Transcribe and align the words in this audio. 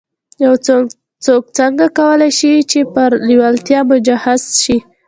يو 0.43 0.53
څوک 1.25 1.43
څنګه 1.57 1.85
کولای 1.97 2.31
شي 2.39 2.51
چې 2.71 2.79
پر 2.93 3.11
لېوالتیا 3.27 3.79
مجهز 3.91 4.41
شي. 4.63 4.77